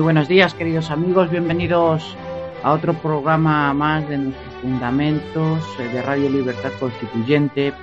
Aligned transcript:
Muy 0.00 0.04
buenos 0.04 0.28
días, 0.28 0.54
queridos 0.54 0.90
amigos. 0.90 1.30
Bienvenidos 1.30 2.16
a 2.62 2.72
otro 2.72 2.94
programa 2.94 3.74
más 3.74 4.08
de 4.08 4.16
nuestros 4.16 4.54
fundamentos 4.62 5.62
eh, 5.78 5.88
de 5.92 6.00
Radio 6.00 6.30
Libertad 6.30 6.70
Constituyente. 6.80 7.74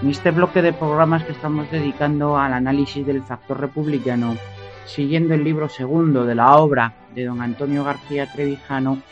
En 0.00 0.08
este 0.08 0.30
bloque 0.30 0.62
de 0.62 0.72
programas 0.72 1.24
que 1.24 1.32
estamos 1.32 1.68
dedicando 1.72 2.38
al 2.38 2.52
análisis 2.52 3.04
del 3.04 3.24
factor 3.24 3.58
republicano, 3.58 4.36
siguiendo 4.86 5.34
el 5.34 5.42
libro 5.42 5.68
segundo 5.68 6.24
de 6.24 6.36
la 6.36 6.56
obra 6.58 6.94
de 7.12 7.24
don 7.24 7.42
Antonio 7.42 7.82
García 7.82 8.30
Trevijano, 8.32 9.02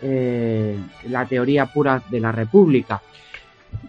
eh, 0.00 0.78
La 1.10 1.26
teoría 1.26 1.66
pura 1.66 2.02
de 2.08 2.20
la 2.20 2.32
República. 2.32 3.02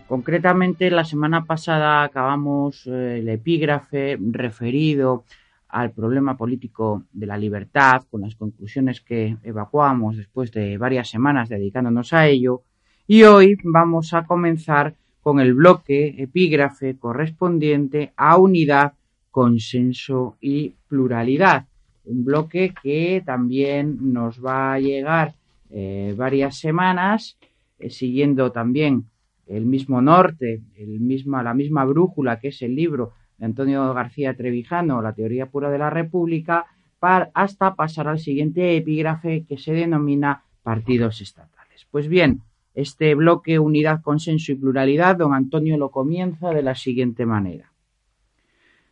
Concretamente, 0.06 0.91
la 0.91 1.06
semana 1.06 1.45
pasada 1.45 2.03
acabamos 2.03 2.88
eh, 2.88 3.19
el 3.22 3.30
epígrafe 3.30 4.17
referido 4.19 5.23
al 5.70 5.92
problema 5.92 6.38
político 6.38 7.04
de 7.12 7.26
la 7.26 7.38
libertad, 7.38 8.04
con 8.10 8.22
las 8.22 8.36
conclusiones 8.36 9.02
que 9.02 9.38
evacuamos 9.44 10.18
después 10.18 10.52
de 10.52 10.78
varias 10.78 11.09
semanas 11.09 11.50
dedicándonos 11.50 12.14
a 12.14 12.28
ello. 12.28 12.64
Y 13.08 13.24
hoy 13.24 13.58
vamos 13.64 14.14
a 14.14 14.26
comenzar 14.26 14.96
con 15.22 15.40
el 15.40 15.54
bloque 15.54 16.16
epígrafe 16.18 16.98
correspondiente 16.98 18.14
a 18.16 18.38
unidad, 18.38 18.94
consenso 19.30 20.38
y 20.40 20.74
pluralidad. 20.88 21.66
Un 22.06 22.24
bloque 22.24 22.74
que 22.81 23.22
también 23.26 24.14
nos 24.14 24.44
va 24.44 24.74
a 24.74 24.80
llegar 24.80 25.34
eh, 25.70 26.14
varias 26.18 26.58
semanas, 26.58 27.38
eh, 27.78 27.90
siguiendo 27.90 28.54
también 28.54 29.06
el 29.48 29.66
mismo 29.66 30.02
norte, 30.02 30.62
el 30.76 31.00
mismo, 31.00 31.42
la 31.42 31.54
misma 31.54 31.84
brújula 31.86 32.40
que 32.40 32.50
es 32.50 32.62
el 32.62 32.76
libro 32.76 33.12
de 33.38 33.46
Antonio 33.46 33.94
García 33.94 34.36
Trevijano, 34.36 35.02
La 35.02 35.14
teoría 35.14 35.48
pura 35.48 35.70
de 35.70 35.78
la 35.78 35.90
República, 35.90 36.66
para, 37.00 37.30
hasta 37.34 37.76
pasar 37.76 38.08
al 38.08 38.20
siguiente 38.20 38.76
epígrafe 38.76 39.46
que 39.48 39.58
se 39.58 39.74
denomina 39.74 40.44
partidos 40.64 41.22
estatales. 41.22 41.88
Pues 41.92 42.08
bien, 42.08 42.42
este 42.74 43.16
bloque 43.16 43.60
unidad, 43.60 44.02
consenso 44.02 44.52
y 44.52 44.56
pluralidad, 44.56 45.18
don 45.18 45.34
Antonio 45.34 45.78
lo 45.78 45.92
comienza 45.92 46.50
de 46.52 46.64
la 46.64 46.76
siguiente 46.76 47.26
manera. 47.26 47.72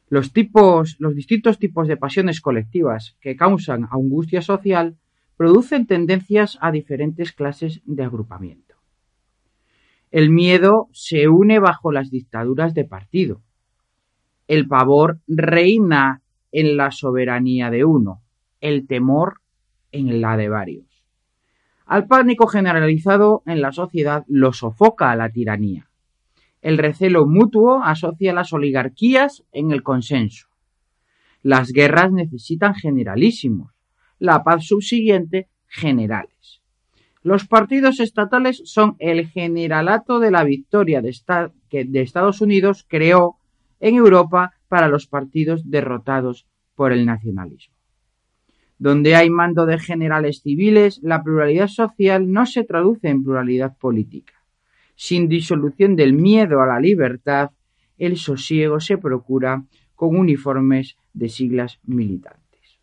Los 0.07 0.33
tipos, 0.33 0.95
los 0.99 1.15
distintos 1.15 1.57
tipos 1.57 1.87
de 1.87 1.97
pasiones 1.97 2.39
colectivas 2.39 3.17
que 3.21 3.35
causan 3.35 3.87
angustia 3.91 4.41
social 4.41 4.97
producen 5.35 5.87
tendencias 5.87 6.57
a 6.61 6.71
diferentes 6.71 7.31
clases 7.31 7.81
de 7.85 8.03
agrupamiento. 8.03 8.75
El 10.11 10.29
miedo 10.29 10.87
se 10.93 11.27
une 11.27 11.59
bajo 11.59 11.91
las 11.91 12.09
dictaduras 12.09 12.73
de 12.73 12.85
partido, 12.85 13.41
el 14.47 14.67
pavor 14.67 15.19
reina 15.27 16.21
en 16.51 16.77
la 16.77 16.91
soberanía 16.91 17.69
de 17.69 17.85
uno, 17.85 18.21
el 18.61 18.87
temor 18.87 19.41
en 19.91 20.21
la 20.21 20.37
de 20.37 20.49
varios. 20.49 20.85
Al 21.85 22.07
pánico 22.07 22.47
generalizado 22.47 23.43
en 23.45 23.61
la 23.61 23.71
sociedad 23.71 24.23
lo 24.27 24.53
sofoca 24.53 25.11
a 25.11 25.15
la 25.15 25.29
tiranía. 25.29 25.89
El 26.61 26.77
recelo 26.77 27.27
mutuo 27.27 27.83
asocia 27.83 28.33
las 28.33 28.51
oligarquías 28.53 29.43
en 29.51 29.71
el 29.71 29.83
consenso. 29.83 30.47
Las 31.43 31.71
guerras 31.71 32.11
necesitan 32.11 32.73
generalísimos, 32.73 33.71
la 34.17 34.43
paz 34.43 34.65
subsiguiente 34.65 35.47
generales. 35.67 36.61
Los 37.21 37.47
partidos 37.47 37.99
estatales 37.99 38.61
son 38.65 38.95
el 38.99 39.27
generalato 39.27 40.19
de 40.19 40.31
la 40.31 40.43
victoria 40.43 41.03
que 41.69 41.85
de 41.85 42.01
Estados 42.01 42.41
Unidos 42.41 42.85
creó 42.87 43.37
en 43.85 43.97
Europa 43.97 44.55
para 44.67 44.87
los 44.87 45.05
partidos 45.05 45.69
derrotados 45.69 46.47
por 46.73 46.91
el 46.91 47.05
nacionalismo. 47.05 47.75
Donde 48.79 49.15
hay 49.15 49.29
mando 49.29 49.67
de 49.67 49.77
generales 49.77 50.41
civiles, 50.41 50.99
la 51.03 51.21
pluralidad 51.21 51.67
social 51.67 52.31
no 52.31 52.47
se 52.47 52.63
traduce 52.63 53.09
en 53.09 53.23
pluralidad 53.23 53.77
política. 53.77 54.33
Sin 54.95 55.27
disolución 55.27 55.95
del 55.95 56.13
miedo 56.13 56.61
a 56.61 56.65
la 56.65 56.79
libertad, 56.79 57.51
el 57.99 58.17
sosiego 58.17 58.79
se 58.79 58.97
procura 58.97 59.63
con 59.93 60.17
uniformes 60.17 60.97
de 61.13 61.29
siglas 61.29 61.79
militantes. 61.83 62.79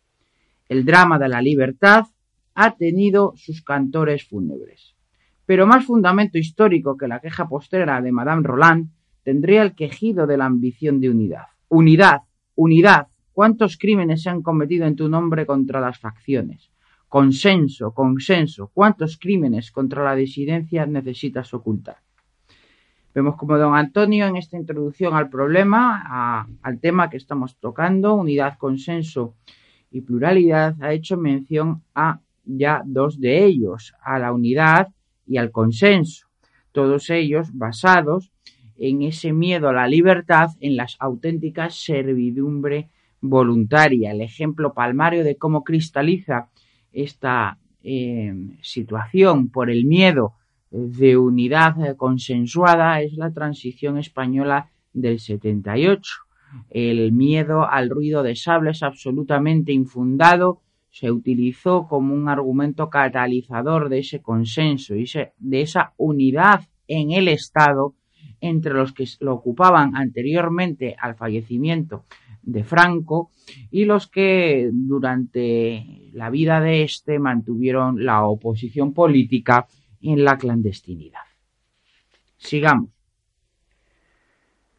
El 0.69 0.85
drama 0.85 1.19
de 1.19 1.27
la 1.27 1.41
libertad 1.41 2.05
ha 2.55 2.77
tenido 2.77 3.33
sus 3.35 3.61
cantores 3.61 4.25
fúnebres. 4.25 4.95
Pero 5.45 5.67
más 5.67 5.85
fundamento 5.85 6.37
histórico 6.37 6.95
que 6.95 7.09
la 7.09 7.19
queja 7.19 7.49
postrera 7.49 8.01
de 8.01 8.13
Madame 8.13 8.43
Roland 8.47 8.87
tendría 9.23 9.61
el 9.61 9.75
quejido 9.75 10.27
de 10.27 10.37
la 10.37 10.45
ambición 10.45 10.99
de 10.99 11.09
unidad. 11.09 11.45
Unidad, 11.69 12.21
unidad. 12.55 13.07
¿Cuántos 13.31 13.77
crímenes 13.77 14.23
se 14.23 14.29
han 14.29 14.41
cometido 14.41 14.85
en 14.85 14.95
tu 14.95 15.09
nombre 15.09 15.45
contra 15.45 15.81
las 15.81 15.97
facciones? 15.97 16.69
Consenso, 17.07 17.93
consenso. 17.93 18.69
¿Cuántos 18.73 19.17
crímenes 19.17 19.71
contra 19.71 20.03
la 20.03 20.15
disidencia 20.15 20.85
necesitas 20.85 21.53
ocultar? 21.53 21.97
Vemos 23.15 23.35
como 23.35 23.57
don 23.57 23.75
Antonio 23.75 24.25
en 24.25 24.37
esta 24.37 24.57
introducción 24.57 25.15
al 25.15 25.29
problema, 25.29 26.47
al 26.61 26.79
tema 26.79 27.09
que 27.11 27.17
estamos 27.17 27.57
tocando, 27.57 28.15
unidad, 28.15 28.57
consenso 28.57 29.35
y 29.91 30.01
pluralidad, 30.01 30.75
ha 30.81 30.93
hecho 30.93 31.15
mención 31.17 31.83
a 31.93 32.19
ya 32.43 32.81
dos 32.83 33.19
de 33.19 33.45
ellos, 33.45 33.93
a 34.01 34.17
la 34.17 34.33
unidad 34.33 34.87
y 35.27 35.37
al 35.37 35.51
consenso, 35.51 36.27
todos 36.71 37.11
ellos 37.11 37.49
basados 37.53 38.31
en 38.77 39.01
ese 39.03 39.33
miedo 39.33 39.69
a 39.69 39.73
la 39.73 39.87
libertad, 39.87 40.49
en 40.59 40.75
las 40.75 40.97
auténticas 40.99 41.75
servidumbre 41.75 42.89
voluntaria. 43.21 44.11
El 44.11 44.21
ejemplo 44.21 44.73
palmario 44.73 45.23
de 45.23 45.37
cómo 45.37 45.63
cristaliza 45.63 46.49
esta 46.91 47.57
eh, 47.83 48.33
situación 48.61 49.49
por 49.49 49.69
el 49.69 49.85
miedo 49.85 50.33
de 50.71 51.17
unidad 51.17 51.95
consensuada 51.97 53.01
es 53.01 53.13
la 53.13 53.31
transición 53.31 53.97
española 53.97 54.71
del 54.91 55.19
78. 55.19 56.01
El 56.69 57.11
miedo 57.11 57.67
al 57.69 57.89
ruido 57.89 58.23
de 58.23 58.35
sables 58.35 58.83
absolutamente 58.83 59.71
infundado 59.71 60.61
se 60.89 61.11
utilizó 61.11 61.87
como 61.87 62.13
un 62.13 62.29
argumento 62.29 62.89
catalizador 62.89 63.89
de 63.89 63.99
ese 63.99 64.21
consenso 64.21 64.95
y 64.95 65.05
de 65.39 65.61
esa 65.61 65.93
unidad 65.97 66.61
en 66.87 67.11
el 67.11 67.27
Estado 67.27 67.95
entre 68.43 68.73
los 68.73 68.91
que 68.91 69.07
lo 69.21 69.35
ocupaban 69.35 69.95
anteriormente 69.95 70.97
al 70.99 71.15
fallecimiento 71.15 72.03
de 72.41 72.65
Franco 72.65 73.31
y 73.71 73.85
los 73.85 74.07
que 74.07 74.69
durante 74.73 76.09
la 76.11 76.29
vida 76.29 76.59
de 76.59 76.83
éste 76.83 77.19
mantuvieron 77.19 78.03
la 78.03 78.25
oposición 78.25 78.93
política 78.93 79.65
en 80.01 80.25
la 80.25 80.37
clandestinidad. 80.37 81.21
Sigamos. 82.35 82.89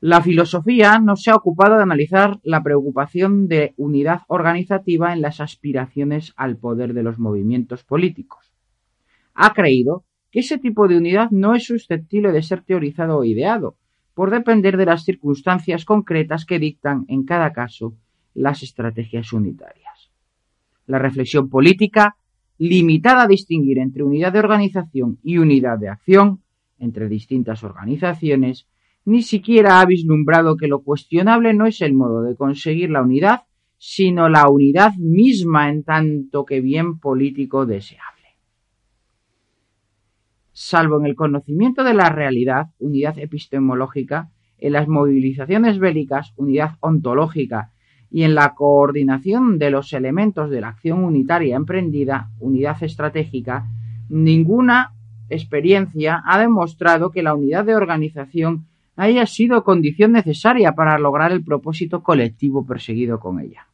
La 0.01 0.21
filosofía 0.21 0.99
no 0.99 1.17
se 1.17 1.31
ha 1.31 1.35
ocupado 1.35 1.77
de 1.77 1.85
analizar 1.85 2.39
la 2.43 2.63
preocupación 2.63 3.49
de 3.49 3.73
unidad 3.79 4.21
organizativa 4.29 5.15
en 5.15 5.23
las 5.23 5.41
aspiraciones 5.41 6.35
al 6.37 6.59
poder 6.59 6.93
de 6.93 7.03
los 7.03 7.19
movimientos 7.19 7.83
políticos. 7.83 8.53
Ha 9.33 9.55
creído 9.55 10.05
ese 10.35 10.59
tipo 10.59 10.89
de 10.89 10.99
unidad 10.99 11.31
no 11.31 11.55
es 11.55 11.65
susceptible 11.65 12.33
de 12.33 12.43
ser 12.43 12.63
teorizado 12.63 13.19
o 13.19 13.25
ideado, 13.25 13.77
por 14.15 14.31
depender 14.31 14.77
de 14.77 14.87
las 14.87 15.05
circunstancias 15.05 15.85
concretas 15.85 16.45
que 16.45 16.59
dictan 16.59 17.05
en 17.09 17.25
cada 17.25 17.53
caso 17.53 17.95
las 18.35 18.63
estrategias 18.63 19.33
unitarias. 19.33 20.11
La 20.87 20.99
reflexión 20.99 21.49
política, 21.49 22.17
limitada 22.59 23.23
a 23.23 23.29
distinguir 23.29 23.79
entre 23.79 24.03
unidad 24.03 24.33
de 24.33 24.39
organización 24.41 25.19
y 25.23 25.39
unidad 25.39 25.79
de 25.79 25.89
acción, 25.89 26.43
entre 26.79 27.09
distintas 27.09 27.65
organizaciones, 27.65 28.67
ni 29.05 29.23
siquiera 29.23 29.81
ha 29.81 29.87
vislumbrado 29.87 30.57
que 30.57 30.69
lo 30.69 30.83
cuestionable 30.83 31.55
no 31.55 31.67
es 31.67 31.81
el 31.81 31.95
modo 31.95 32.23
de 32.23 32.37
conseguir 32.37 32.91
la 32.91 33.03
unidad, 33.03 33.43
sino 33.79 34.29
la 34.29 34.49
unidad 34.49 34.95
misma 34.97 35.69
en 35.69 35.85
tanto 35.85 36.45
que 36.45 36.61
bien 36.61 36.99
político 36.99 37.67
deseable. 37.67 38.14
Salvo 40.55 41.01
en 41.01 41.07
el 41.07 41.17
conocimiento 41.17 41.83
de 41.83 41.95
la 41.95 42.11
realidad, 42.11 42.69
unidad 42.79 43.19
epistemológica, 43.19 44.31
en 44.59 44.73
las 44.73 44.87
movilizaciones 44.87 45.81
bélicas, 45.81 46.33
unidad 46.37 46.77
ontológica, 46.79 47.73
y 48.09 48.23
en 48.23 48.37
la 48.37 48.55
coordinación 48.55 49.59
de 49.59 49.71
los 49.73 49.93
elementos 49.93 50.49
de 50.49 50.61
la 50.61 50.69
acción 50.69 51.03
unitaria 51.03 51.57
emprendida, 51.57 52.31
unidad 52.39 52.81
estratégica, 52.85 53.67
ninguna 54.09 54.93
experiencia 55.29 56.23
ha 56.25 56.39
demostrado 56.39 57.11
que 57.11 57.25
la 57.25 57.35
unidad 57.35 57.65
de 57.65 57.75
organización 57.75 58.67
haya 58.95 59.27
sido 59.27 59.65
condición 59.65 60.13
necesaria 60.13 60.77
para 60.77 60.97
lograr 61.01 61.33
el 61.33 61.43
propósito 61.43 62.05
colectivo 62.05 62.65
perseguido 62.65 63.19
con 63.19 63.41
ella. 63.41 63.67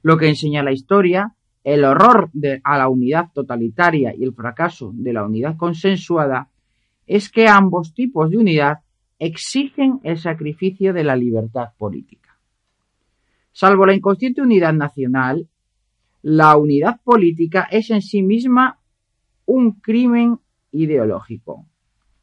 Lo 0.00 0.16
que 0.16 0.28
enseña 0.28 0.62
la 0.62 0.72
historia, 0.72 1.34
el 1.64 1.84
horror 1.84 2.30
a 2.62 2.78
la 2.78 2.88
unidad 2.88 3.32
totalitaria 3.32 4.14
y 4.14 4.22
el 4.22 4.34
fracaso 4.34 4.92
de 4.94 5.14
la 5.14 5.24
unidad 5.24 5.56
consensuada, 5.56 6.50
es 7.06 7.30
que 7.30 7.48
ambos 7.48 7.94
tipos 7.94 8.30
de 8.30 8.36
unidad 8.36 8.80
exigen 9.18 10.00
el 10.02 10.18
sacrificio 10.18 10.92
de 10.92 11.04
la 11.04 11.16
libertad 11.16 11.70
política. 11.78 12.38
Salvo 13.52 13.86
la 13.86 13.94
inconsciente 13.94 14.42
unidad 14.42 14.74
nacional, 14.74 15.48
la 16.22 16.56
unidad 16.56 17.00
política 17.02 17.66
es 17.70 17.90
en 17.90 18.02
sí 18.02 18.22
misma 18.22 18.78
un 19.46 19.72
crimen 19.72 20.38
ideológico. 20.72 21.66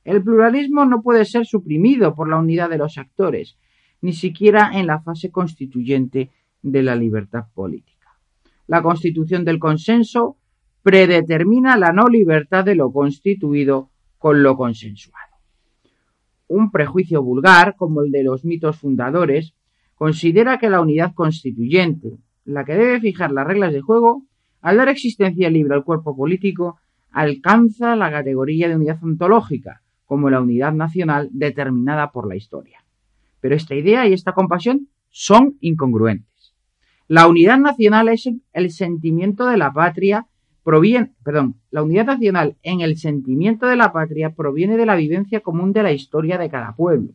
El 0.03 0.23
pluralismo 0.23 0.85
no 0.85 1.01
puede 1.01 1.25
ser 1.25 1.45
suprimido 1.45 2.13
por 2.15 2.27
la 2.29 2.37
unidad 2.37 2.69
de 2.69 2.77
los 2.77 2.97
actores, 2.97 3.57
ni 4.01 4.13
siquiera 4.13 4.71
en 4.73 4.87
la 4.87 5.01
fase 5.01 5.31
constituyente 5.31 6.29
de 6.61 6.83
la 6.83 6.95
libertad 6.95 7.45
política. 7.53 7.90
La 8.67 8.81
constitución 8.81 9.43
del 9.45 9.59
consenso 9.59 10.37
predetermina 10.83 11.77
la 11.77 11.91
no 11.91 12.07
libertad 12.07 12.65
de 12.65 12.75
lo 12.75 12.91
constituido 12.91 13.89
con 14.17 14.43
lo 14.43 14.55
consensuado. 14.55 15.35
Un 16.47 16.71
prejuicio 16.71 17.23
vulgar, 17.23 17.75
como 17.75 18.01
el 18.01 18.11
de 18.11 18.23
los 18.23 18.43
mitos 18.45 18.77
fundadores, 18.77 19.53
considera 19.95 20.57
que 20.57 20.69
la 20.69 20.81
unidad 20.81 21.13
constituyente, 21.13 22.17
la 22.45 22.65
que 22.65 22.73
debe 22.73 22.99
fijar 22.99 23.31
las 23.31 23.47
reglas 23.47 23.73
de 23.73 23.81
juego, 23.81 24.23
al 24.61 24.77
dar 24.77 24.89
existencia 24.89 25.49
libre 25.49 25.75
al 25.75 25.83
cuerpo 25.83 26.15
político, 26.15 26.79
alcanza 27.11 27.95
la 27.95 28.11
categoría 28.11 28.67
de 28.67 28.75
unidad 28.75 29.03
ontológica, 29.03 29.81
como 30.05 30.29
la 30.29 30.41
unidad 30.41 30.73
nacional 30.73 31.29
determinada 31.31 32.11
por 32.11 32.27
la 32.27 32.35
historia. 32.35 32.83
Pero 33.39 33.55
esta 33.55 33.75
idea 33.75 34.07
y 34.07 34.13
esta 34.13 34.33
compasión 34.33 34.87
son 35.09 35.57
incongruentes. 35.61 36.30
La 37.11 37.27
unidad 37.27 37.57
nacional 37.57 38.07
es 38.07 38.29
el 38.53 38.71
sentimiento 38.71 39.45
de 39.45 39.57
la 39.57 39.73
patria 39.73 40.27
proviene, 40.63 41.11
perdón, 41.25 41.55
la 41.69 41.83
unidad 41.83 42.05
nacional 42.05 42.55
en 42.63 42.79
el 42.79 42.95
sentimiento 42.95 43.65
de 43.65 43.75
la 43.75 43.91
patria 43.91 44.29
proviene 44.29 44.77
de 44.77 44.85
la 44.85 44.95
vivencia 44.95 45.41
común 45.41 45.73
de 45.73 45.83
la 45.83 45.91
historia 45.91 46.37
de 46.37 46.49
cada 46.49 46.73
pueblo. 46.73 47.09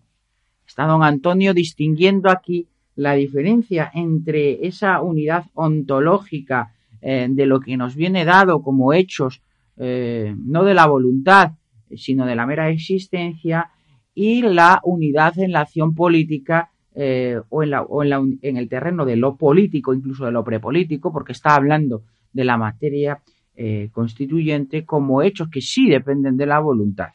Está 0.67 0.85
don 0.85 1.03
Antonio 1.03 1.55
distinguiendo 1.55 2.29
aquí 2.29 2.69
la 2.95 3.15
diferencia 3.15 3.91
entre 3.95 4.67
esa 4.67 5.01
unidad 5.01 5.47
ontológica 5.55 6.75
eh, 7.01 7.29
de 7.31 7.47
lo 7.47 7.61
que 7.61 7.79
nos 7.79 7.97
viene 7.97 8.27
dado 8.27 8.61
como 8.61 8.93
hechos, 8.93 9.41
eh, 9.79 10.35
no 10.37 10.65
de 10.65 10.75
la 10.75 10.85
voluntad, 10.89 11.53
sino 11.97 12.27
de 12.27 12.37
la 12.37 12.45
mera 12.45 12.69
existencia, 12.69 13.71
y 14.15 14.43
la 14.43 14.79
unidad 14.85 15.39
en 15.39 15.53
la 15.53 15.61
acción 15.61 15.95
política 15.95 16.71
eh, 16.99 17.39
o, 17.51 17.63
en, 17.63 17.71
la, 17.71 17.83
o 17.83 18.03
en, 18.03 18.09
la, 18.09 18.25
en, 18.41 18.57
el 18.57 18.71
terreno 18.71 19.05
de 19.05 19.17
lo 19.17 19.37
político, 19.37 19.93
incluso 19.93 20.25
de 20.25 20.33
lo 20.33 20.43
prepolítico, 20.43 21.13
porque 21.13 21.33
está 21.33 21.55
hablando 21.55 22.05
de 22.33 22.45
la 22.45 22.57
materia 22.57 23.21
eh, 23.55 23.91
constituyente 23.93 24.87
como 24.87 25.21
hechos 25.21 25.51
que 25.51 25.61
sí 25.61 25.91
dependen 25.91 26.39
de 26.39 26.47
la 26.47 26.59
voluntad. 26.59 27.11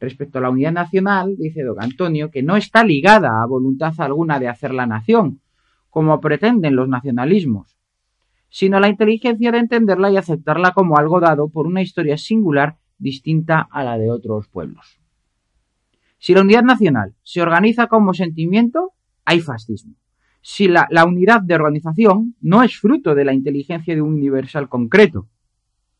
Respecto 0.00 0.38
a 0.38 0.40
la 0.40 0.48
unidad 0.48 0.72
nacional, 0.72 1.36
dice 1.36 1.62
don 1.62 1.82
Antonio, 1.82 2.30
que 2.30 2.42
no 2.42 2.56
está 2.56 2.82
ligada 2.82 3.42
a 3.42 3.46
voluntad 3.46 3.92
alguna 3.98 4.40
de 4.40 4.48
hacer 4.48 4.72
la 4.72 4.86
nación, 4.86 5.40
como 5.90 6.18
pretenden 6.18 6.76
los 6.76 6.88
nacionalismos, 6.88 7.76
sino 8.48 8.78
a 8.78 8.80
la 8.80 8.88
inteligencia 8.88 9.52
de 9.52 9.58
entenderla 9.58 10.10
y 10.10 10.16
aceptarla 10.16 10.72
como 10.72 10.96
algo 10.96 11.20
dado 11.20 11.48
por 11.48 11.66
una 11.66 11.82
historia 11.82 12.16
singular 12.16 12.76
distinta 12.96 13.68
a 13.70 13.84
la 13.84 13.98
de 13.98 14.10
otros 14.10 14.48
pueblos. 14.48 15.03
Si 16.24 16.32
la 16.32 16.40
unidad 16.40 16.62
nacional 16.62 17.14
se 17.22 17.42
organiza 17.42 17.86
como 17.86 18.14
sentimiento, 18.14 18.92
hay 19.26 19.40
fascismo. 19.40 19.96
Si 20.40 20.68
la, 20.68 20.88
unidad 21.06 21.42
de 21.42 21.54
organización 21.54 22.34
no 22.40 22.62
es 22.62 22.78
fruto 22.78 23.14
de 23.14 23.26
la 23.26 23.34
inteligencia 23.34 23.94
de 23.94 24.00
un 24.00 24.14
universal 24.14 24.70
concreto, 24.70 25.28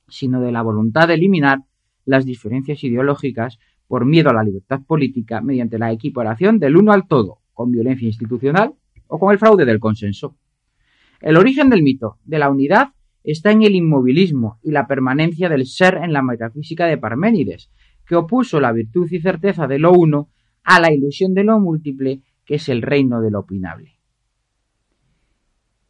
sino 0.09 0.41
de 0.41 0.51
la 0.51 0.63
voluntad 0.63 1.09
de 1.09 1.15
eliminar 1.17 1.59
las 2.07 2.25
diferencias 2.25 2.83
ideológicas 2.85 3.59
por 3.87 4.07
miedo 4.07 4.31
a 4.31 4.33
la 4.33 4.45
libertad 4.45 4.81
política 4.87 5.43
mediante 5.43 5.79
la 5.79 5.93
equiparación 5.93 6.59
del 6.59 6.79
uno 6.79 6.93
al 6.93 7.07
todo, 7.07 7.41
con 7.53 7.71
violencia 7.71 8.07
institucional 8.07 8.73
o 9.09 9.19
con 9.19 9.31
el 9.31 9.39
fraude 9.39 9.67
del 9.67 9.79
consenso. 9.79 10.39
El 11.21 11.37
origen 11.37 11.69
del 11.69 11.83
mito 11.83 12.17
de 12.25 12.39
la 12.39 12.49
unidad 12.49 12.95
está 13.25 13.51
en 13.51 13.63
el 13.63 13.75
inmovilismo 13.75 14.59
y 14.63 14.71
la 14.71 14.87
permanencia 14.87 15.51
del 15.51 15.67
ser 15.67 15.99
en 16.03 16.15
la 16.15 16.23
metafísica 16.23 16.87
de 16.87 16.97
Parménides, 16.97 17.71
que 18.07 18.17
opuso 18.17 18.61
la 18.61 18.73
virtud 18.73 19.11
y 19.11 19.21
certeza 19.21 19.67
de 19.67 19.79
lo 19.79 19.93
uno 19.93 20.29
a 20.63 20.81
la 20.81 20.93
ilusión 20.93 21.35
de 21.35 21.45
lo 21.45 21.61
múltiple, 21.61 22.23
que 22.45 22.57
es 22.57 22.69
el 22.69 22.83
reino 22.83 23.21
de 23.21 23.31
lo 23.31 23.41
opinable. 23.41 23.95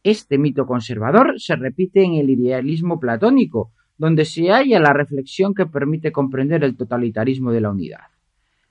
Este 0.03 0.37
mito 0.37 0.67
conservador 0.67 1.39
se 1.39 1.55
repite 1.55 2.03
en 2.03 2.13
el 2.13 2.29
idealismo 2.29 2.99
platónico, 2.99 3.71
donde 3.97 4.25
se 4.25 4.51
halla 4.51 4.79
la 4.79 4.93
reflexión 4.93 5.53
que 5.53 5.65
permite 5.65 6.11
comprender 6.11 6.63
el 6.63 6.75
totalitarismo 6.75 7.51
de 7.51 7.61
la 7.61 7.71
unidad. 7.71 8.01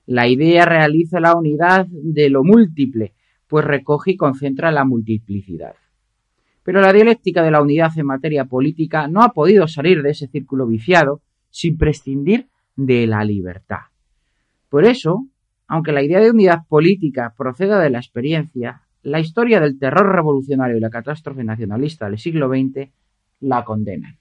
La 0.05 0.27
idea 0.27 0.65
realiza 0.65 1.19
la 1.19 1.35
unidad 1.35 1.87
de 1.89 2.29
lo 2.29 2.43
múltiple, 2.43 3.13
pues 3.47 3.65
recoge 3.65 4.11
y 4.11 4.17
concentra 4.17 4.71
la 4.71 4.85
multiplicidad. 4.85 5.75
Pero 6.63 6.81
la 6.81 6.93
dialéctica 6.93 7.43
de 7.43 7.51
la 7.51 7.61
unidad 7.61 7.91
en 7.97 8.05
materia 8.05 8.45
política 8.45 9.07
no 9.07 9.21
ha 9.21 9.33
podido 9.33 9.67
salir 9.67 10.03
de 10.03 10.11
ese 10.11 10.27
círculo 10.27 10.67
viciado 10.67 11.21
sin 11.49 11.77
prescindir 11.77 12.47
de 12.75 13.07
la 13.07 13.23
libertad. 13.23 13.81
Por 14.69 14.85
eso, 14.85 15.27
aunque 15.67 15.91
la 15.91 16.03
idea 16.03 16.19
de 16.19 16.31
unidad 16.31 16.67
política 16.67 17.33
proceda 17.37 17.79
de 17.79 17.89
la 17.89 17.99
experiencia, 17.99 18.81
la 19.03 19.19
historia 19.19 19.59
del 19.59 19.77
terror 19.77 20.13
revolucionario 20.13 20.77
y 20.77 20.81
la 20.81 20.89
catástrofe 20.89 21.43
nacionalista 21.43 22.09
del 22.09 22.17
siglo 22.17 22.49
XX 22.49 22.89
la 23.41 23.63
condenan. 23.63 24.17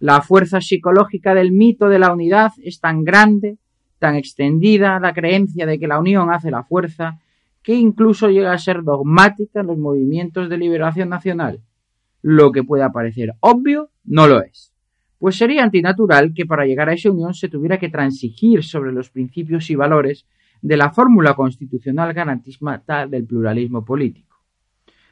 La 0.00 0.20
fuerza 0.22 0.60
psicológica 0.60 1.34
del 1.34 1.52
mito 1.52 1.88
de 1.88 1.98
la 1.98 2.12
unidad 2.12 2.52
es 2.62 2.78
tan 2.80 3.02
grande, 3.02 3.58
tan 3.98 4.14
extendida, 4.14 5.00
la 5.00 5.12
creencia 5.12 5.66
de 5.66 5.78
que 5.78 5.88
la 5.88 5.98
unión 5.98 6.30
hace 6.30 6.50
la 6.50 6.62
fuerza, 6.62 7.18
que 7.62 7.74
incluso 7.74 8.28
llega 8.28 8.52
a 8.52 8.58
ser 8.58 8.82
dogmática 8.82 9.60
en 9.60 9.66
los 9.66 9.78
movimientos 9.78 10.48
de 10.48 10.58
liberación 10.58 11.08
nacional. 11.08 11.60
Lo 12.22 12.52
que 12.52 12.62
pueda 12.62 12.92
parecer 12.92 13.34
obvio, 13.40 13.90
no 14.04 14.26
lo 14.28 14.42
es. 14.42 14.72
Pues 15.18 15.36
sería 15.36 15.64
antinatural 15.64 16.32
que 16.32 16.46
para 16.46 16.64
llegar 16.64 16.88
a 16.88 16.92
esa 16.92 17.10
unión 17.10 17.34
se 17.34 17.48
tuviera 17.48 17.78
que 17.78 17.88
transigir 17.88 18.62
sobre 18.62 18.92
los 18.92 19.10
principios 19.10 19.68
y 19.70 19.74
valores 19.74 20.26
de 20.62 20.76
la 20.76 20.90
fórmula 20.90 21.34
constitucional 21.34 22.12
garantista 22.12 23.06
del 23.06 23.26
pluralismo 23.26 23.84
político. 23.84 24.36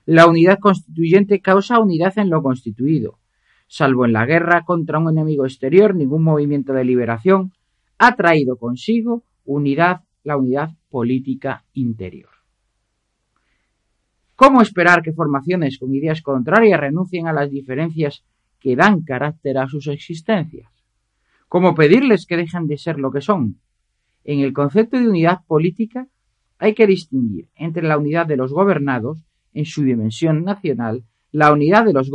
La 0.04 0.28
unidad 0.28 0.58
constituyente 0.60 1.40
causa 1.40 1.80
unidad 1.80 2.16
en 2.18 2.30
lo 2.30 2.42
constituido. 2.42 3.18
Salvo 3.66 4.04
en 4.04 4.12
la 4.12 4.24
guerra 4.24 4.62
contra 4.64 5.00
un 5.00 5.10
enemigo 5.10 5.44
exterior, 5.44 5.94
ningún 5.96 6.22
movimiento 6.22 6.72
de 6.72 6.84
liberación 6.84 7.52
ha 7.98 8.14
traído 8.14 8.56
consigo 8.56 9.24
unidad, 9.44 10.02
la 10.22 10.36
unidad 10.36 10.70
política 10.90 11.64
interior. 11.72 12.30
¿Cómo 14.36 14.60
esperar 14.60 15.02
que 15.02 15.12
formaciones 15.12 15.78
con 15.78 15.94
ideas 15.94 16.22
contrarias 16.22 16.78
renuncien 16.78 17.26
a 17.26 17.32
las 17.32 17.50
diferencias 17.50 18.22
que 18.66 18.74
dan 18.74 19.02
carácter 19.02 19.58
a 19.58 19.68
sus 19.68 19.86
existencias? 19.86 20.68
¿Cómo 21.48 21.76
pedirles 21.76 22.26
que 22.26 22.36
dejen 22.36 22.66
de 22.66 22.78
ser 22.78 22.98
lo 22.98 23.12
que 23.12 23.20
son? 23.20 23.60
En 24.24 24.40
el 24.40 24.52
concepto 24.52 24.98
de 24.98 25.08
unidad 25.08 25.42
política 25.46 26.08
hay 26.58 26.74
que 26.74 26.88
distinguir 26.88 27.48
entre 27.54 27.84
la 27.84 27.96
unidad 27.96 28.26
de 28.26 28.36
los 28.36 28.52
gobernados 28.52 29.22
en 29.54 29.66
su 29.66 29.84
dimensión 29.84 30.42
nacional, 30.42 31.04
la 31.30 31.52
unidad 31.52 31.84
de 31.84 31.92
los, 31.92 32.10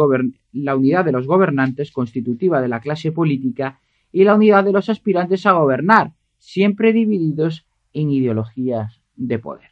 la 0.52 0.76
unidad 0.76 1.06
de 1.06 1.14
los 1.14 1.26
gobernantes 1.26 1.90
constitutiva 1.94 2.60
de 2.60 2.68
la 2.68 2.82
clase 2.82 3.14
política 3.14 3.80
y 4.12 4.26
la 4.26 4.36
unidad 4.36 4.66
de 4.66 4.74
los 4.74 4.90
aspirantes 4.90 5.46
a 5.46 5.54
gobernar, 5.54 6.12
siempre 6.38 6.92
divididos 6.92 7.66
en 7.94 8.12
ideologías 8.12 9.00
de 9.16 9.40
poder. 9.40 9.70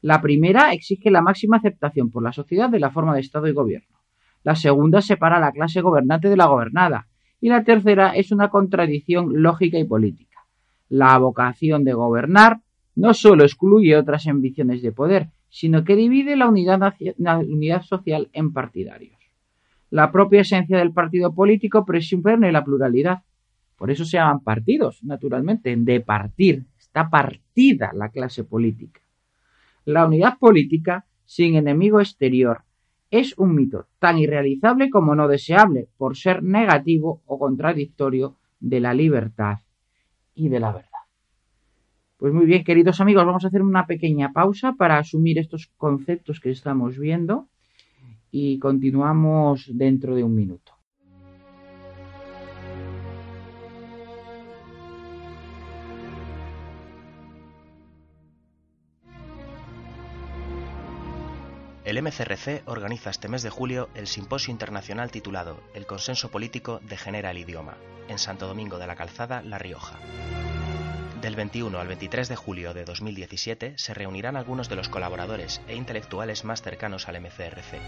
La 0.00 0.22
primera 0.22 0.72
exige 0.72 1.10
la 1.10 1.20
máxima 1.20 1.58
aceptación 1.58 2.10
por 2.10 2.22
la 2.22 2.32
sociedad 2.32 2.70
de 2.70 2.80
la 2.80 2.90
forma 2.90 3.14
de 3.14 3.20
Estado 3.20 3.46
y 3.46 3.52
gobierno. 3.52 3.91
La 4.44 4.56
segunda 4.56 5.00
separa 5.00 5.36
a 5.36 5.40
la 5.40 5.52
clase 5.52 5.80
gobernante 5.80 6.28
de 6.28 6.36
la 6.36 6.46
gobernada. 6.46 7.06
Y 7.40 7.48
la 7.48 7.64
tercera 7.64 8.14
es 8.14 8.32
una 8.32 8.48
contradicción 8.48 9.42
lógica 9.42 9.78
y 9.78 9.84
política. 9.84 10.38
La 10.88 11.16
vocación 11.18 11.84
de 11.84 11.92
gobernar 11.92 12.60
no 12.94 13.14
solo 13.14 13.44
excluye 13.44 13.96
otras 13.96 14.26
ambiciones 14.26 14.82
de 14.82 14.92
poder, 14.92 15.30
sino 15.48 15.84
que 15.84 15.96
divide 15.96 16.36
la 16.36 16.48
unidad, 16.48 16.94
la 17.18 17.38
unidad 17.38 17.82
social 17.82 18.28
en 18.32 18.52
partidarios. 18.52 19.18
La 19.90 20.10
propia 20.10 20.40
esencia 20.40 20.78
del 20.78 20.92
partido 20.92 21.34
político 21.34 21.84
presupone 21.84 22.52
la 22.52 22.64
pluralidad. 22.64 23.22
Por 23.76 23.90
eso 23.90 24.04
se 24.04 24.16
llaman 24.16 24.40
partidos, 24.40 25.02
naturalmente, 25.04 25.74
de 25.76 26.00
partir. 26.00 26.64
Está 26.78 27.10
partida 27.10 27.90
la 27.94 28.08
clase 28.08 28.44
política. 28.44 29.00
La 29.84 30.06
unidad 30.06 30.38
política, 30.38 31.04
sin 31.24 31.56
enemigo 31.56 32.00
exterior, 32.00 32.62
es 33.12 33.36
un 33.36 33.54
mito 33.54 33.86
tan 33.98 34.18
irrealizable 34.18 34.88
como 34.88 35.14
no 35.14 35.28
deseable, 35.28 35.86
por 35.98 36.16
ser 36.16 36.42
negativo 36.42 37.20
o 37.26 37.38
contradictorio 37.38 38.36
de 38.58 38.80
la 38.80 38.94
libertad 38.94 39.58
y 40.34 40.48
de 40.48 40.58
la 40.58 40.72
verdad. 40.72 40.88
Pues 42.16 42.32
muy 42.32 42.46
bien, 42.46 42.64
queridos 42.64 43.02
amigos, 43.02 43.26
vamos 43.26 43.44
a 43.44 43.48
hacer 43.48 43.60
una 43.60 43.86
pequeña 43.86 44.32
pausa 44.32 44.72
para 44.72 44.96
asumir 44.96 45.38
estos 45.38 45.70
conceptos 45.76 46.40
que 46.40 46.50
estamos 46.50 46.98
viendo 46.98 47.48
y 48.30 48.58
continuamos 48.58 49.70
dentro 49.74 50.14
de 50.14 50.24
un 50.24 50.34
minuto. 50.34 50.71
El 61.92 62.02
MCRC 62.02 62.62
organiza 62.64 63.10
este 63.10 63.28
mes 63.28 63.42
de 63.42 63.50
julio 63.50 63.90
el 63.94 64.06
simposio 64.06 64.50
internacional 64.50 65.10
titulado 65.10 65.62
El 65.74 65.84
consenso 65.84 66.30
político 66.30 66.80
degenera 66.88 67.32
el 67.32 67.36
idioma, 67.36 67.76
en 68.08 68.18
Santo 68.18 68.46
Domingo 68.46 68.78
de 68.78 68.86
la 68.86 68.96
Calzada, 68.96 69.42
La 69.42 69.58
Rioja. 69.58 69.98
Del 71.20 71.36
21 71.36 71.78
al 71.78 71.88
23 71.88 72.30
de 72.30 72.36
julio 72.36 72.72
de 72.72 72.86
2017 72.86 73.74
se 73.76 73.92
reunirán 73.92 74.38
algunos 74.38 74.70
de 74.70 74.76
los 74.76 74.88
colaboradores 74.88 75.60
e 75.68 75.76
intelectuales 75.76 76.44
más 76.46 76.62
cercanos 76.62 77.08
al 77.08 77.20
MCRC. 77.20 77.78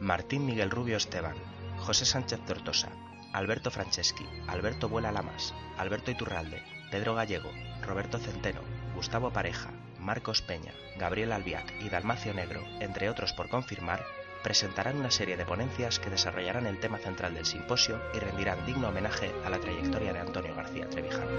Martín 0.00 0.46
Miguel 0.46 0.70
Rubio 0.70 0.96
Esteban, 0.96 1.36
José 1.76 2.06
Sánchez 2.06 2.40
Tortosa, 2.46 2.88
Alberto 3.34 3.70
Franceschi, 3.70 4.24
Alberto 4.46 4.88
Vuela 4.88 5.12
Lamas, 5.12 5.52
Alberto 5.76 6.10
Iturralde, 6.10 6.62
Pedro 6.90 7.14
Gallego, 7.14 7.50
Roberto 7.82 8.16
Centeno, 8.16 8.62
Gustavo 8.94 9.30
Pareja, 9.30 9.70
Marcos 10.00 10.42
Peña, 10.42 10.72
Gabriel 10.96 11.32
Albiac 11.32 11.72
y 11.80 11.88
Dalmacio 11.88 12.34
Negro, 12.34 12.64
entre 12.80 13.08
otros 13.08 13.32
por 13.32 13.48
confirmar, 13.48 14.04
presentarán 14.42 14.96
una 14.96 15.10
serie 15.10 15.36
de 15.36 15.44
ponencias 15.44 15.98
que 15.98 16.08
desarrollarán 16.10 16.66
el 16.66 16.80
tema 16.80 16.98
central 16.98 17.34
del 17.34 17.46
simposio 17.46 18.00
y 18.14 18.18
rendirán 18.18 18.64
digno 18.66 18.88
homenaje 18.88 19.32
a 19.44 19.50
la 19.50 19.60
trayectoria 19.60 20.12
de 20.12 20.20
Antonio 20.20 20.54
García 20.54 20.88
Trevijano. 20.88 21.30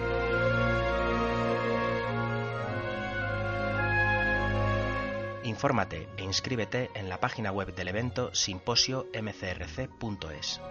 Infórmate 5.43 6.07
e 6.17 6.23
inscríbete 6.23 6.91
en 6.93 7.09
la 7.09 7.19
página 7.19 7.51
web 7.51 7.73
del 7.75 7.87
evento 7.87 8.31
simposio-mcrc.es. 8.33 10.61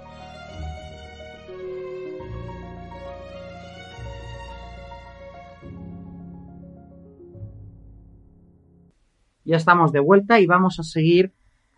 Ya 9.50 9.56
estamos 9.56 9.90
de 9.90 9.98
vuelta 9.98 10.38
y 10.38 10.46
vamos 10.46 10.78
a 10.78 10.84
seguir 10.84 11.32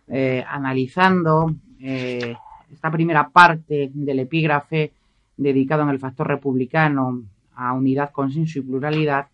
eh, 0.06 0.44
analizando 0.46 1.54
eh, 1.80 2.36
esta 2.70 2.90
primera 2.90 3.30
parte 3.30 3.90
del 3.94 4.18
epígrafe 4.18 4.92
dedicado 5.38 5.82
en 5.82 5.88
el 5.88 5.98
factor 5.98 6.28
republicano 6.28 7.22
a 7.54 7.72
unidad, 7.72 8.10
consenso 8.10 8.58
y 8.58 8.62
pluralidad, 8.62 9.28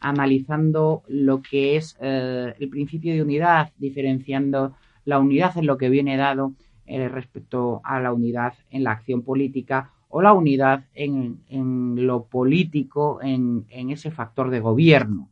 analizando 0.00 1.02
lo 1.06 1.42
que 1.42 1.76
es 1.76 1.98
eh, 2.00 2.54
el 2.58 2.70
principio 2.70 3.12
de 3.12 3.20
unidad, 3.20 3.72
diferenciando 3.76 4.74
la 5.04 5.18
unidad 5.18 5.58
en 5.58 5.66
lo 5.66 5.76
que 5.76 5.90
viene 5.90 6.16
dado 6.16 6.54
respecto 6.86 7.82
a 7.84 8.00
la 8.00 8.14
unidad 8.14 8.54
en 8.70 8.84
la 8.84 8.92
acción 8.92 9.20
política 9.20 9.90
o 10.08 10.22
la 10.22 10.32
unidad 10.32 10.84
en, 10.94 11.40
en 11.50 12.06
lo 12.06 12.24
político, 12.24 13.20
en, 13.20 13.66
en, 13.68 13.90
ese 13.90 14.10
factor 14.10 14.48
de 14.48 14.60
gobierno. 14.60 15.28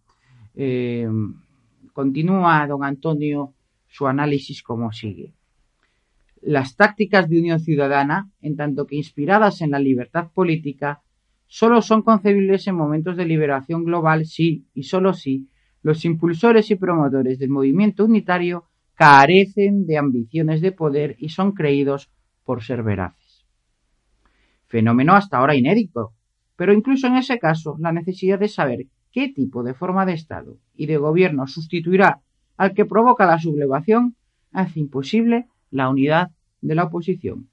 Continúa 1.93 2.67
don 2.67 2.85
Antonio 2.85 3.55
su 3.89 4.07
análisis 4.07 4.63
como 4.63 4.93
sigue. 4.93 5.35
Las 6.41 6.77
tácticas 6.77 7.29
de 7.29 7.39
unión 7.39 7.61
ciudadana, 7.61 8.31
en 8.41 8.57
tanto 8.57 8.87
que 8.87 8.97
inspiradas 8.97 9.61
en 9.61 9.73
la 9.73 9.79
libertad 9.79 10.31
política, 10.33 11.03
solo 11.47 11.83
son 11.83 12.03
concebibles 12.03 12.67
en 12.67 12.77
momentos 12.77 13.17
de 13.17 13.27
liberación 13.27 13.85
global 13.85 14.25
si, 14.25 14.67
y 14.73 14.85
solo 14.85 15.13
si, 15.13 15.49
los 15.83 16.05
impulsores 16.05 16.71
y 16.71 16.77
promotores 16.77 17.39
del 17.39 17.51
movimiento 17.51 18.05
unitario 18.05 18.65
carecen 18.95 19.87
de 19.87 19.99
ambiciones 19.99 20.61
de 20.61 20.73
poder 20.73 21.17
y 21.19 21.31
son 21.31 21.53
creídos 21.53 22.11
por 22.45 22.63
ser 22.63 22.83
veraces. 22.83 23.47
Fenómeno 24.67 25.15
hasta 25.15 25.39
ahora 25.39 25.57
inédito, 25.57 26.13
pero 26.55 26.73
incluso 26.73 27.07
en 27.07 27.17
ese 27.17 27.39
caso 27.39 27.77
la 27.81 27.93
necesidad 27.93 28.39
de 28.39 28.49
saber 28.49 28.87
qué 29.13 29.29
tipo 29.29 29.63
de 29.63 29.75
forma 29.75 30.07
de 30.07 30.15
Estado 30.15 30.57
y 30.75 30.87
de 30.87 30.97
gobierno 30.97 31.47
sustituirá 31.47 32.21
al 32.57 32.75
que 32.75 32.85
provoca 32.85 33.27
la 33.27 33.39
sublevación, 33.39 34.17
hace 34.53 34.81
imposible 34.81 35.47
la 35.71 35.89
unidad 35.89 36.31
de 36.61 36.75
la 36.75 36.85
oposición. 36.85 37.49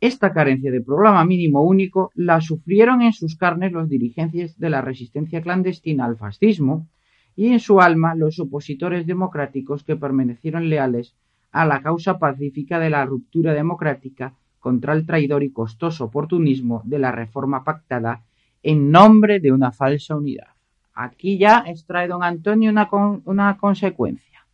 Esta 0.00 0.32
carencia 0.32 0.72
de 0.72 0.80
programa 0.80 1.24
mínimo 1.26 1.62
único 1.62 2.10
la 2.14 2.40
sufrieron 2.40 3.02
en 3.02 3.12
sus 3.12 3.36
carnes 3.36 3.72
los 3.72 3.88
dirigentes 3.88 4.58
de 4.58 4.70
la 4.70 4.80
resistencia 4.80 5.42
clandestina 5.42 6.06
al 6.06 6.16
fascismo 6.16 6.88
y 7.36 7.48
en 7.48 7.60
su 7.60 7.80
alma 7.80 8.14
los 8.14 8.40
opositores 8.40 9.06
democráticos 9.06 9.84
que 9.84 9.96
permanecieron 9.96 10.70
leales 10.70 11.14
a 11.52 11.66
la 11.66 11.82
causa 11.82 12.18
pacífica 12.18 12.78
de 12.78 12.90
la 12.90 13.04
ruptura 13.04 13.52
democrática 13.52 14.34
contra 14.58 14.94
el 14.94 15.04
traidor 15.04 15.42
y 15.42 15.52
costoso 15.52 16.06
oportunismo 16.06 16.82
de 16.84 16.98
la 16.98 17.12
reforma 17.12 17.62
pactada 17.62 18.22
en 18.62 18.90
nombre 18.90 19.40
de 19.40 19.52
una 19.52 19.72
falsa 19.72 20.16
unidad. 20.16 20.48
Aquí 20.94 21.38
ya 21.38 21.64
extrae 21.66 22.08
don 22.08 22.22
Antonio 22.22 22.70
una, 22.70 22.88
una 23.24 23.56
consecuencia. 23.56 24.46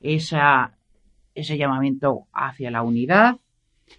Ese 0.00 1.56
llamamiento 1.56 2.26
hacia 2.32 2.70
la 2.70 2.82
unidad 2.82 3.36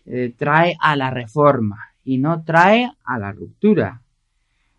eh, 0.05 0.33
trae 0.37 0.75
a 0.79 0.95
la 0.95 1.09
reforma 1.09 1.77
y 2.03 2.17
no 2.17 2.43
trae 2.43 2.91
a 3.03 3.19
la 3.19 3.31
ruptura. 3.31 4.01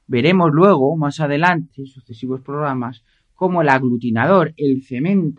Veremos 0.07 0.51
luego, 0.53 0.97
más 0.97 1.21
adelante, 1.21 1.83
en 1.83 1.87
sucesivos 1.87 2.41
programas, 2.41 3.05
cómo 3.35 3.63
el 3.63 3.69
aglutinador, 3.69 4.53
el 4.57 4.83
cemento 4.83 5.31